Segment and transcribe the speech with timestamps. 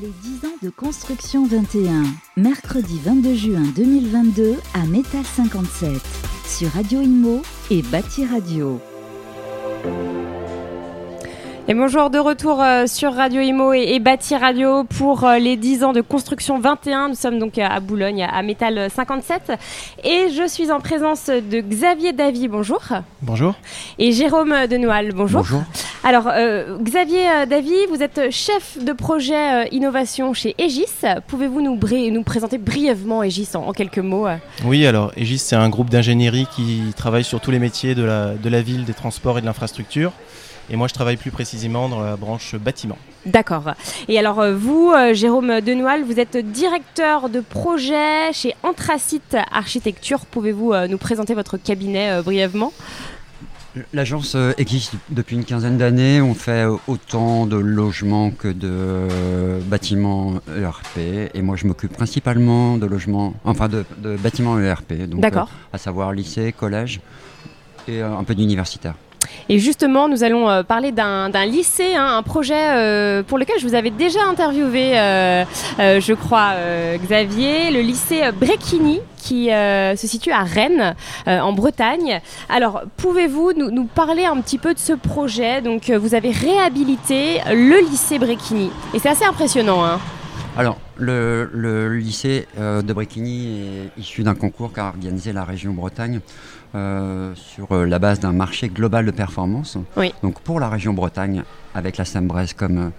[0.00, 2.04] Les 10 ans de construction 21,
[2.38, 6.00] mercredi 22 juin 2022 à Métal 57,
[6.46, 8.80] sur Radio Imo et Bâti Radio.
[11.68, 15.56] Et bonjour de retour euh, sur Radio Imo et, et Bâti Radio pour euh, les
[15.56, 17.10] 10 ans de construction 21.
[17.10, 19.52] Nous sommes donc à Boulogne, à Métal 57.
[20.02, 22.82] Et je suis en présence de Xavier Davy, bonjour.
[23.22, 23.54] Bonjour.
[24.00, 25.42] Et Jérôme Denoual, bonjour.
[25.42, 25.62] Bonjour.
[26.04, 30.86] Alors, euh, Xavier euh, Davy, vous êtes chef de projet euh, innovation chez Aegis.
[31.28, 35.68] Pouvez-vous nous, présenter brièvement Aegis en, en quelques mots euh Oui, alors Aegis, c'est un
[35.68, 39.38] groupe d'ingénierie qui travaille sur tous les métiers de la, de la ville, des transports
[39.38, 40.12] et de l'infrastructure.
[40.72, 42.96] Et moi, je travaille plus précisément dans la branche bâtiment.
[43.26, 43.74] D'accord.
[44.08, 50.24] Et alors euh, vous, euh, Jérôme Denoual, vous êtes directeur de projet chez Anthracite Architecture.
[50.24, 52.72] Pouvez-vous euh, nous présenter votre cabinet euh, brièvement?
[53.94, 56.20] L'agence existe depuis une quinzaine d'années.
[56.20, 59.08] On fait autant de logements que de
[59.64, 61.30] bâtiments ERP.
[61.32, 64.92] Et moi, je m'occupe principalement de logements, enfin de, de bâtiments ERP.
[65.14, 65.48] D'accord.
[65.50, 67.00] euh, à savoir lycée, collège
[67.88, 68.94] et un peu d'universitaire.
[69.48, 73.66] Et justement, nous allons euh, parler d'un lycée, hein, un projet euh, pour lequel je
[73.66, 75.44] vous avais déjà interviewé, euh,
[75.78, 76.52] je crois,
[76.98, 82.20] Xavier, le lycée Bréquigny qui se situe à Rennes, en Bretagne.
[82.48, 85.60] Alors, pouvez-vous nous, parler un petit peu de ce projet?
[85.60, 88.70] Donc, vous avez réhabilité le lycée Bréquigny.
[88.94, 89.84] Et c'est assez impressionnant.
[89.84, 90.00] Hein.
[90.56, 93.60] Alors, le, le lycée euh, de Bréquigny
[93.96, 96.20] est issu d'un concours qu'a organisé la région Bretagne
[96.74, 99.76] euh, sur euh, la base d'un marché global de performance.
[99.96, 100.14] Oui.
[100.22, 101.42] Donc, pour la région Bretagne,
[101.74, 102.92] avec la Sambresse comme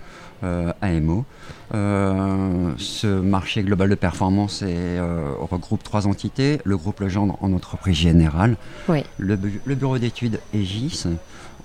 [0.43, 1.23] euh, AMO.
[1.73, 4.99] Euh, ce marché global de performance est,
[5.49, 8.57] regroupe trois entités le groupe Legendre en entreprise générale,
[8.89, 9.03] Oui.
[9.17, 11.05] le, bu- le bureau d'études EGIS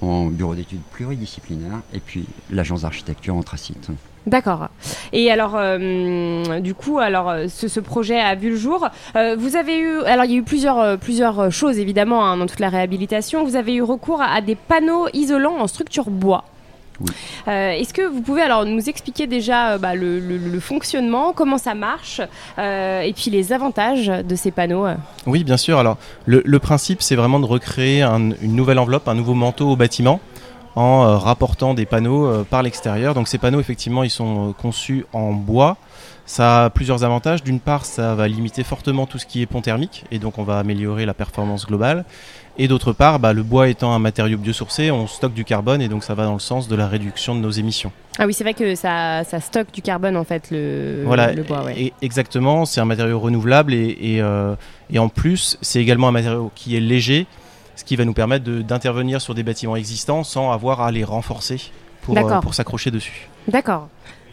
[0.01, 3.91] en bureau d'études pluridisciplinaire et puis l'agence d'architecture Anthracite.
[4.27, 4.69] D'accord.
[5.13, 8.87] Et alors, euh, du coup, alors ce, projet a vu le jour.
[9.17, 12.37] Euh, vous avez eu, alors il y a eu plusieurs euh, plusieurs choses évidemment hein,
[12.37, 13.45] dans toute la réhabilitation.
[13.45, 16.45] Vous avez eu recours à des panneaux isolants en structure bois.
[17.01, 17.11] Oui.
[17.49, 21.33] Euh, Est-ce que vous pouvez alors nous expliquer déjà euh, bah, le, le- le fonctionnement,
[21.33, 22.21] comment ça marche,
[22.59, 24.87] euh, et puis les avantages de ces panneaux
[25.27, 25.79] Oui, bien sûr.
[25.79, 29.69] Alors, le, le principe, c'est vraiment de recréer un- une nouvelle enveloppe, un nouveau manteau
[29.71, 30.21] au bâtiment
[30.77, 33.15] en rapportant des panneaux par l'extérieur.
[33.15, 35.77] Donc, ces panneaux, effectivement, ils sont conçus en bois.
[36.25, 37.43] Ça a plusieurs avantages.
[37.43, 40.43] D'une part, ça va limiter fortement tout ce qui est pont thermique et donc on
[40.45, 42.05] va améliorer la performance globale.
[42.61, 45.87] Et d'autre part, bah, le bois étant un matériau biosourcé, on stocke du carbone et
[45.89, 47.93] donc ça va dans le sens de la réduction de nos émissions.
[48.19, 51.45] Ah oui, c'est vrai que ça, ça stocke du carbone en fait le, Voilà, le
[51.45, 51.63] bois.
[51.63, 51.81] ouais.
[51.81, 52.65] et- exactement.
[52.65, 54.57] C'est un matériau renouvelable et, et, euh,
[54.91, 57.27] et en plus, c'est également un matériau qui est léger,
[57.77, 61.05] ce qui va nous permettre de- d'intervenir sur des bâtiments existants sans avoir à les
[61.05, 61.61] renforcer
[62.03, 63.29] pour, euh, pour s'accrocher dessus.
[63.47, 63.89] D'accord.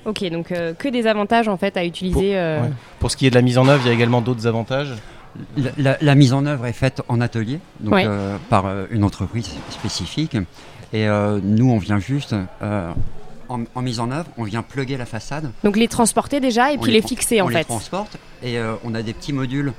[0.06, 2.34] Ok, donc euh, que des avantages en fait à utiliser.
[2.34, 2.60] ouais.
[3.00, 4.94] Pour ce qui est de la mise en œuvre, il y a également d'autres avantages.
[5.58, 8.06] La, la- la mise en œuvre est faite en atelier, donc Ouais.
[8.08, 10.36] euh, par euh, une entreprise spécifique.
[10.94, 12.34] Et euh, nous, on vient juste,
[13.50, 16.78] en, en mise en œuvre, on vient plugger la façade, Donc les transporter déjà et
[16.78, 17.64] On puis les les fixer en on les fait.
[17.66, 18.18] transporte.
[18.44, 19.74] Et on a des petits modules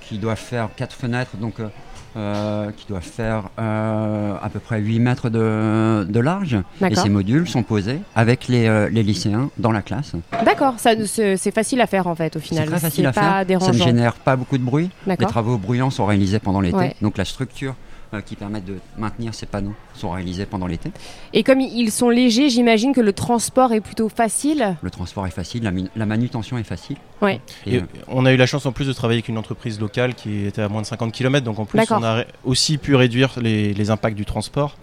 [0.00, 1.68] qui doivent faire quatre fenêtres, donc euh,
[2.16, 6.56] euh, qui doivent faire euh, à peu près 8 mètres de, de large.
[6.88, 10.12] Et ces modules sont posés avec les, euh, les lycéens dans la classe.
[10.44, 12.68] D'accord, c'est c'est facile à faire en fait au C'est final.
[12.68, 13.60] très facile à pas faire.
[13.62, 14.90] Ça ne génère pas beaucoup de bruit.
[15.06, 16.76] Les travaux bruyants sont réalisés pendant l'été.
[16.76, 16.94] Ouais.
[17.02, 17.74] Donc la structure euh,
[18.22, 20.90] qui permet de maintenir ces panneaux sont réalisés pendant l'été.
[21.32, 24.76] Et comme ils sont légers, j'imagine que le transport est plutôt facile.
[24.82, 25.62] Le transport est facile,
[25.94, 26.96] la, manutention est facile.
[27.22, 27.40] Ouais.
[27.66, 29.80] Et, Et euh, on a eu la chance en plus de travailler avec une entreprise
[29.80, 32.94] locale qui était à moins de 50 km, donc en plus on a aussi pu
[32.94, 34.76] réduire les, les impacts du transport.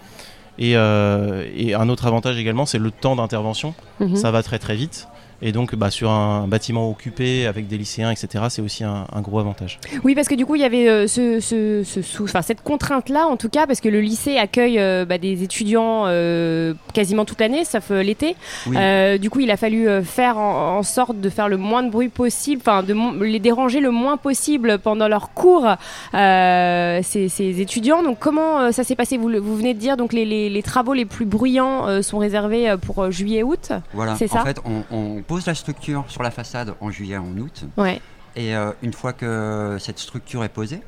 [0.57, 3.73] Et, euh, et un autre avantage également, c'est le temps d'intervention.
[3.99, 4.15] Mhm.
[4.15, 5.07] Ça va très très vite.
[5.41, 9.21] Et donc bah, sur un bâtiment occupé avec des lycéens, etc., c'est aussi un, un
[9.21, 9.79] gros avantage.
[10.03, 12.61] Oui, parce que du coup, il y avait euh, ce, ce- ce sous- enfin, cette
[12.61, 17.25] contrainte-là, en tout cas, parce que le lycée accueille euh, bah, des étudiants euh, quasiment
[17.25, 18.35] toute l'année, sauf euh, l'été.
[18.67, 18.75] oui.
[18.79, 21.89] Euh, du coup, il a fallu faire en, en sorte de faire le moins de
[21.89, 22.93] bruit possible, enfin, de
[23.23, 25.67] les déranger le moins possible pendant leurs cours,
[26.13, 28.03] euh, ces, ces étudiants.
[28.03, 29.17] Donc, comment euh, ça s'est passé?
[29.17, 32.75] Vous, venez de dire, donc les, les- les travaux les plus bruyants euh, sont réservés
[32.85, 33.71] pour euh, juillet-août.
[33.93, 34.15] voilà.
[34.15, 34.41] c'est ça?
[34.41, 37.63] En fait, on, on pose la structure sur la façade en juillet, en août.
[37.77, 38.01] Ouais.
[38.35, 40.81] Et euh, une fois que cette structure est posée,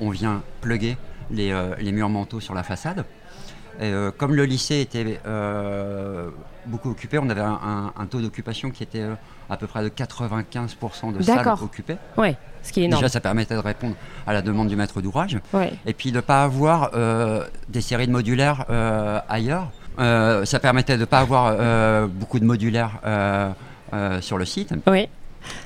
[0.00, 0.96] on vient plugger
[1.32, 3.04] les, euh, les murs mentaux sur la façade.
[3.80, 5.18] Et, euh, comme le lycée était
[6.66, 9.04] beaucoup occupé, on avait un, un- un taux d'occupation qui était
[9.50, 11.96] à peu près de 95% de salles occupées.
[12.16, 13.02] Ouais, ce qui est énorme.
[13.02, 13.96] Déjà, ça permettait de répondre
[14.28, 15.40] à la demande du maître d'ouvrage.
[15.52, 15.72] Ouais.
[15.86, 16.92] Et puis de ne pas avoir
[17.68, 18.64] des séries de modulaires
[19.28, 19.72] ailleurs.
[19.98, 23.50] Euh, ça permettait de ne pas avoir euh, beaucoup de modulaires euh,
[23.92, 24.74] euh, sur le site.
[24.86, 25.08] Oui.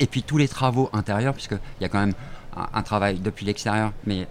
[0.00, 2.14] Et puis tous les travaux intérieurs, puisqu'il y a quand même
[2.56, 4.26] un, un travail depuis l'extérieur, mais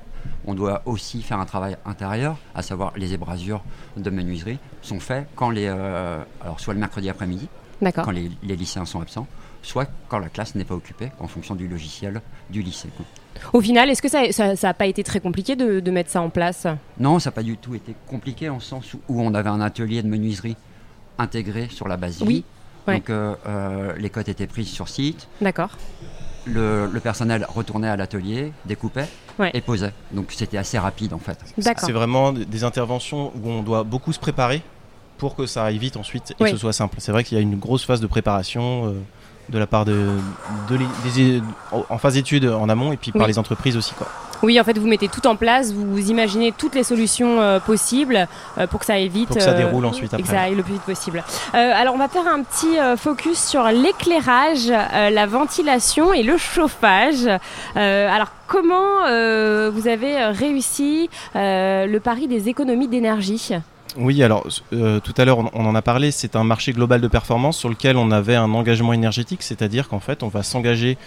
[0.45, 3.63] on doit aussi faire un travail intérieur, à savoir les ébrasures
[3.95, 7.47] de menuiserie, sont faits quand les, alors soit le mercredi après-midi,
[7.95, 9.27] quand les, les lycéens sont absents,
[9.67, 12.89] soit quand la classe n'est pas occupée, en fonction du logiciel du lycée.
[12.95, 13.05] quoi.
[13.53, 16.09] Au final, est-ce que ça n'a ça, a pas été très compliqué de, de mettre
[16.09, 16.65] ça en place?
[16.99, 19.61] Non, ça n'a pas du tout été compliqué en sens où, où on avait un
[19.61, 20.55] atelier de menuiserie
[21.19, 22.43] intégré sur la base Oui, vie.
[22.87, 22.95] ouais.
[22.95, 25.69] Donc euh, euh, les cotes étaient prises sur site, D'accord.
[26.45, 29.07] le, le personnel retournait à l'atelier, découpait
[29.39, 29.51] Ouais.
[29.53, 29.93] et posait.
[30.11, 31.37] Donc c'était assez rapide en fait.
[31.59, 31.85] D'accord.
[31.85, 34.63] C'est vraiment des interventions où on doit beaucoup se préparer
[35.19, 36.49] pour que ça aille vite ensuite et Oui.
[36.49, 36.95] que ce soit simple.
[36.99, 38.93] C'est vrai qu'il y a une grosse phase de préparation euh,
[39.49, 40.07] de la part de,
[40.69, 41.41] de les- des-
[41.89, 43.93] en phase études en amont et puis par les entreprises aussi.
[43.93, 44.07] Quoi.
[44.43, 48.27] Oui, en fait, vous mettez tout en place, vous imaginez toutes les solutions euh, possibles
[48.59, 49.29] euh, pour que ça aille vite.
[49.29, 50.37] Pour que ça euh, déroule ensuite que ça après.
[50.37, 51.23] aille le plus vite possible.
[51.53, 57.27] Alors, on va faire un petit focus sur l'éclairage, la ventilation et le chauffage.
[57.75, 59.01] Alors, comment
[59.71, 63.53] vous avez réussi le pari des économies d'énergie?
[63.97, 67.07] Oui, alors euh, tout à l'heure on, en a parlé, c'est un marché global de
[67.07, 70.97] performance sur lequel on avait un engagement énergétique, c'est-à-dire qu'en fait on va s'engager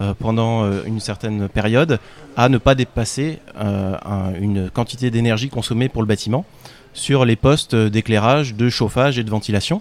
[0.00, 2.00] euh, pendant euh, une certaine période
[2.36, 6.44] à ne pas dépasser un- une quantité d'énergie consommée pour le bâtiment
[6.92, 9.80] sur les postes d'éclairage, de chauffage et de ventilation.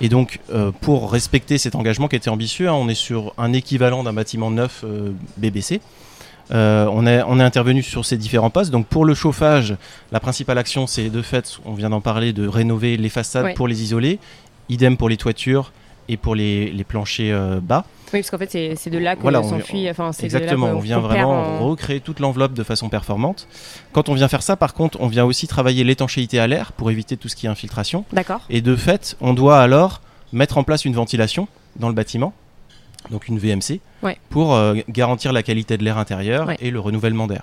[0.00, 0.38] Et donc
[0.80, 4.50] pour respecter cet engagement qui était ambitieux, hein, on est sur un équivalent d'un bâtiment
[4.50, 4.84] neuf
[5.38, 5.80] BBC.
[6.52, 8.70] Euh, on, est, on est intervenu sur ces différents postes.
[8.70, 9.74] Donc pour le chauffage,
[10.12, 13.54] la principale action, c'est de fait, on vient d'en parler, de rénover les façades Ouais.
[13.54, 14.18] pour les isoler.
[14.68, 15.72] Idem pour les toitures
[16.08, 17.84] et pour les, les planchers euh, bas.
[18.12, 19.90] Oui, parce qu'en fait, c'est de là que Voilà, on- s'enfuit.
[19.90, 22.62] Enfin, c'est de là Exactement, qu'on- on vient qu'on vraiment en- recréer toute l'enveloppe de
[22.62, 23.48] façon performante.
[23.92, 26.92] Quand on vient faire ça, par contre, on vient aussi travailler l'étanchéité à l'air pour
[26.92, 28.04] éviter tout ce qui est infiltration.
[28.12, 28.42] D'accord.
[28.50, 30.00] Et de fait, on doit alors
[30.32, 31.48] mettre en place une ventilation
[31.80, 32.32] dans le bâtiment,
[33.10, 34.18] donc une VMC, Ouais.
[34.30, 36.56] pour euh, garantir la qualité de l'air intérieur Ouais.
[36.60, 37.42] et le renouvellement d'air.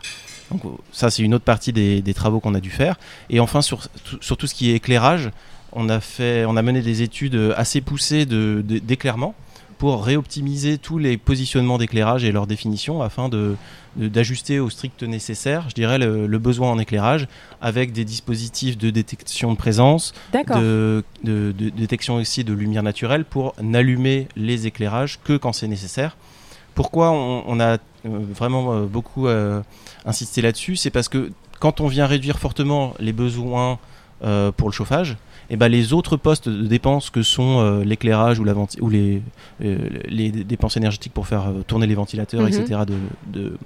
[0.51, 2.95] Donc euh, ça, c'est une autre partie des, des travaux qu'on a dû faire.
[3.29, 5.29] Et enfin, sur, tout- sur tout ce qui est éclairage,
[5.71, 9.33] on a, fait, on a mené des études assez poussées de- de- d'éclairement
[9.77, 13.55] pour réoptimiser tous les positionnements d'éclairage et leur définition afin de
[13.95, 17.27] de- d'ajuster au strict nécessaire, je dirais, le, le besoin en éclairage
[17.61, 20.13] avec des dispositifs de détection de présence,
[21.23, 26.17] de, détection aussi de lumière naturelle pour n'allumer les éclairages que quand c'est nécessaire.
[26.73, 29.61] Pourquoi on, on a euh, vraiment euh, beaucoup euh,
[30.05, 30.75] insisté là-dessus?
[30.75, 33.77] C'est parce que quand on vient réduire fortement les besoins
[34.23, 35.17] euh, pour le chauffage,
[35.49, 39.21] et ben les autres postes de dépenses que sont euh, l'éclairage ou, la ou les,
[39.63, 39.77] euh,
[40.07, 42.47] les dépenses énergétiques pour faire tourner les ventilateurs, Mhm.
[42.47, 42.93] etc., de,
[43.39, 43.57] de,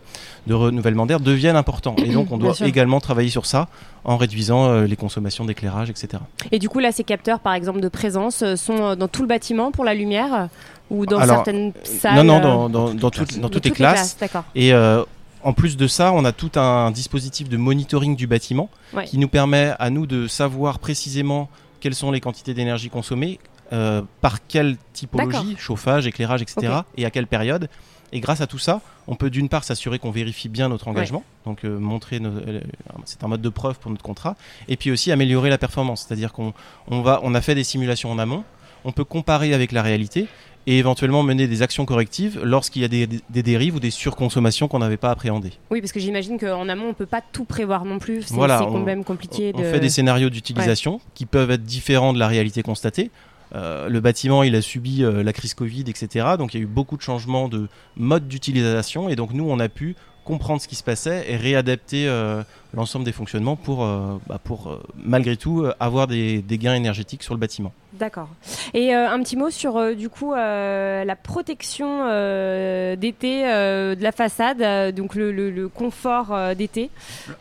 [0.47, 1.95] de renouvellement d'air deviennent importants.
[2.03, 3.67] Et donc on doit également travailler sur ça
[4.03, 6.23] en réduisant les consommations d'éclairage, etc.
[6.51, 9.71] Et du coup, là, ces capteurs, par exemple, de présence, sont dans tout le bâtiment
[9.71, 10.47] pour la lumière
[10.89, 14.17] ou dans Alors, certaines salles non, non, dans, dans, dans toutes les toutes, classes.
[14.21, 14.43] les classes.
[14.55, 15.03] Et euh,
[15.47, 19.05] en plus de ça, on a tout un dispositif de monitoring du bâtiment Ouais.
[19.05, 21.49] qui nous permet à nous de savoir précisément
[21.79, 23.39] quelles sont les quantités d'énergie consommées,
[23.71, 26.81] euh, par quelle typologie, chauffage, éclairage, etc.
[26.97, 27.69] Et à quelle période.
[28.11, 31.23] Et grâce à tout ça, on peut d'une part s'assurer qu'on vérifie bien notre engagement,
[31.45, 32.59] donc euh, montrer, euh,
[33.05, 34.35] c'est un mode de preuve pour notre contrat,
[34.67, 36.05] et puis aussi améliorer la performance.
[36.05, 36.53] C'est-à-dire qu'on
[36.89, 38.43] on va, on a fait des simulations en amont,
[38.83, 40.27] on peut comparer avec la réalité
[40.67, 44.67] et éventuellement mener des actions correctives lorsqu'il y a des, des dérives ou des surconsommations
[44.67, 45.53] qu'on n'avait pas appréhendées.
[45.71, 48.23] Oui, parce que j'imagine qu'en amont, on peut pas tout prévoir non plus.
[48.23, 49.63] C'est Voilà, quand même compliqué On de.
[49.63, 53.11] fait des scénarios d'utilisation qui peuvent être différents de la réalité constatée.
[53.55, 56.25] Euh, le bâtiment, il a subi euh, la crise Covid, etc.
[56.37, 59.59] Donc il y a eu beaucoup de changements de mode d'utilisation et donc nous, on
[59.61, 59.95] a pu
[60.27, 62.43] comprendre ce qui se passait et réadapter euh,
[62.73, 67.23] l'ensemble des fonctionnements pour, euh, bah, pour euh, malgré tout, avoir des, des gains énergétiques
[67.23, 67.71] sur le bâtiment.
[67.93, 68.27] D'accord.
[68.73, 73.95] Et euh, un petit mot sur euh, du coup euh, la protection euh, d'été euh,
[73.95, 76.89] de la façade, euh, donc le, le- le confort euh, d'été.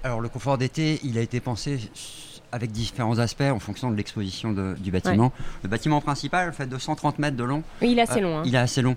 [0.05, 1.79] Alors le confort d'été, il a été pensé
[2.53, 5.33] avec différents aspects en fonction de l'exposition du bâtiment.
[5.65, 7.63] Le bâtiment principal fait 230 mètres de long.
[7.83, 8.39] Oui, il est assez Euh, long.
[8.39, 8.43] hein.
[8.47, 8.97] Il est assez long.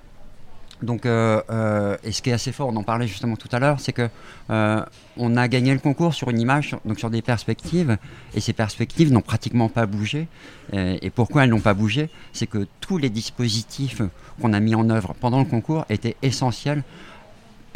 [0.81, 3.59] Donc, euh, euh, et ce qui est assez fort, on en parlait justement tout à
[3.59, 4.07] l'heure, c'est que
[4.49, 4.81] euh,
[5.17, 7.97] on a gagné le concours sur une image, donc sur des perspectives,
[8.33, 10.27] et ces perspectives n'ont pratiquement pas bougé.
[10.71, 12.09] Et pourquoi elles n'ont pas bougé?
[12.31, 14.03] C'est que tous les dispositifs
[14.39, 16.83] qu'on a mis en œuvre pendant le concours étaient essentiels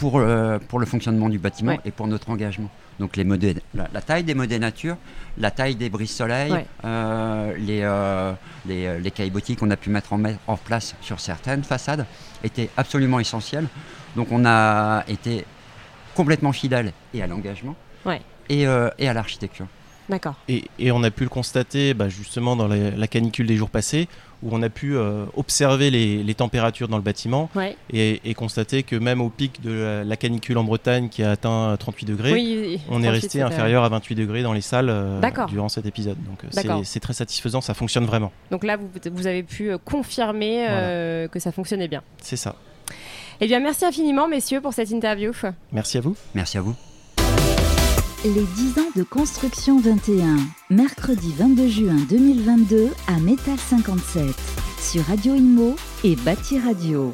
[0.03, 1.79] pour, euh, pour le fonctionnement du bâtiment Ouais.
[1.86, 2.69] et pour notre engagement.
[3.00, 4.98] Donc les modèles, la, la taille des modèles nature,
[5.38, 6.65] la taille des brises-soleil, Ouais.
[6.83, 8.33] euh, les, euh,
[8.65, 12.05] les, euh, les caillebotis qu'on a pu mettre en, place sur certaines façades
[12.43, 13.67] étaient absolument essentiels.
[14.17, 15.45] Donc on a été
[16.15, 18.19] complètement fidèle et à l'engagement Ouais.
[18.50, 19.67] et, et à l'architecture.
[20.10, 20.36] D'accord.
[20.50, 23.69] Et, et on a pu le constater bah, justement dans la, la canicule des jours
[23.69, 24.07] passés,
[24.41, 27.77] où on a pu euh, observer les, les températures dans le bâtiment Ouais.
[27.91, 31.31] et, et constater que même au pic de la, la canicule en Bretagne qui a
[31.31, 34.89] atteint 38 degrés, Oui, on est 38, resté inférieur à 28 degrés dans les salles
[34.89, 36.17] euh, durant cet épisode.
[36.25, 36.48] Donc euh,
[36.83, 38.31] c'est- très satisfaisant, ça fonctionne vraiment.
[38.51, 42.01] Donc là, vous, vous avez pu euh, confirmer euh, que ça fonctionnait bien.
[42.22, 42.55] C'est ça.
[43.41, 45.31] Eh bien, merci infiniment, messieurs, pour cette interview.
[45.72, 46.15] Merci à vous.
[46.36, 46.75] Merci à vous.
[48.25, 50.37] Les 10 ans de construction 21,
[50.69, 54.23] mercredi 22 juin 2022 à Métal 57,
[54.79, 55.75] sur Radio Imo
[56.05, 57.13] et Bâti Radio.